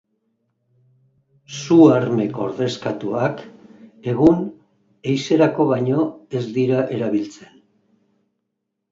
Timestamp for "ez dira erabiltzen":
6.41-7.53